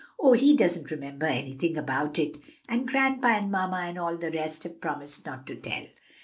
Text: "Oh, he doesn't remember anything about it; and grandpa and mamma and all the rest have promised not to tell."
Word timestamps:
"Oh, 0.19 0.33
he 0.33 0.55
doesn't 0.57 0.89
remember 0.89 1.27
anything 1.27 1.77
about 1.77 2.17
it; 2.17 2.39
and 2.67 2.87
grandpa 2.87 3.37
and 3.37 3.51
mamma 3.51 3.81
and 3.85 3.99
all 3.99 4.17
the 4.17 4.31
rest 4.31 4.63
have 4.63 4.81
promised 4.81 5.27
not 5.27 5.45
to 5.45 5.55
tell." 5.55 5.85